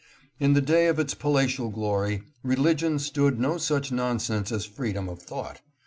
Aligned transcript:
In 0.39 0.53
the 0.53 0.61
day 0.63 0.87
of 0.87 0.97
its 0.97 1.13
palatial 1.13 1.69
glory, 1.69 2.23
religion 2.41 2.97
stood 2.97 3.39
no 3.39 3.59
such 3.59 3.91
non 3.91 4.17
sense 4.19 4.51
as 4.51 4.65
freedom 4.65 5.07
of 5.07 5.21
thought. 5.21 5.61